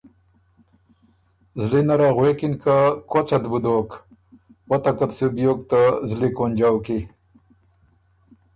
زلی 1.61 1.81
نره 1.87 2.09
غوېکِن 2.15 2.53
که 2.63 2.75
کؤڅ 3.11 3.29
ات 3.35 3.43
بُو 3.51 3.59
دوک، 3.63 3.89
وتکت 4.69 5.11
سُو 5.17 5.27
بیوک 5.35 5.59
ته 5.69 5.79
زلی 6.07 6.29
کونجؤ 6.37 6.77
کی۔ 6.85 6.99